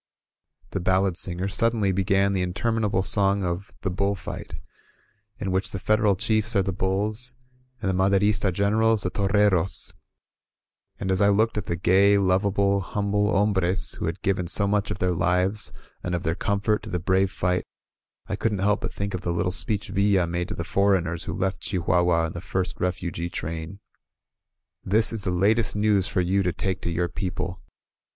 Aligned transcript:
The 0.71 0.79
ballad 0.79 1.15
singers 1.15 1.53
suddenly 1.53 1.91
began 1.91 2.33
the• 2.33 2.39
interminable 2.43 3.03
song 3.03 3.43
of 3.43 3.71
"The 3.81 3.91
Bull 3.91 4.15
Fight," 4.15 4.55
in 5.37 5.51
which 5.51 5.69
the 5.69 5.77
Federal 5.77 6.15
chiefs 6.15 6.55
are 6.55 6.63
the 6.63 6.73
bulls, 6.73 7.35
and 7.79 7.87
the 7.87 7.93
Maderista 7.93 8.51
generals 8.51 9.03
the 9.03 9.11
torreros; 9.11 9.93
and 10.99 11.11
as 11.11 11.21
I 11.21 11.29
looked 11.29 11.55
at 11.55 11.67
the 11.67 11.75
gay, 11.75 12.17
lovable, 12.17 12.79
humble 12.81 13.29
hombres 13.31 13.93
who 13.93 14.07
had 14.07 14.23
given 14.23 14.47
so 14.47 14.65
much 14.67 14.89
of 14.89 14.97
their 14.97 15.11
lives 15.11 15.71
and 16.01 16.15
of 16.15 16.23
their 16.23 16.33
com 16.33 16.61
fort 16.61 16.81
to 16.81 16.89
the 16.89 16.97
brave 16.99 17.31
fight, 17.31 17.67
I 18.25 18.35
couldn't 18.35 18.57
help 18.57 18.81
but 18.81 18.91
think 18.91 19.13
of 19.13 19.21
the 19.21 19.29
little 19.31 19.51
speech 19.51 19.89
Villa 19.89 20.25
made 20.25 20.47
to 20.47 20.55
the 20.55 20.63
foreigners 20.63 21.25
who 21.25 21.33
left 21.33 21.63
Chi 21.69 21.77
huahua 21.77 22.25
in 22.25 22.33
the 22.33 22.41
first 22.41 22.79
refugee 22.79 23.29
train: 23.29 23.79
"This 24.83 25.13
is 25.13 25.25
the 25.25 25.29
latest 25.29 25.75
news 25.75 26.07
for 26.07 26.21
you 26.21 26.41
to 26.41 26.51
take 26.51 26.81
to 26.81 26.89
your 26.91 27.07
peo 27.07 27.29
ple. 27.29 27.59